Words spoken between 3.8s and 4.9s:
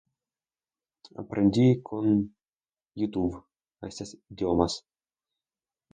estes idiomas.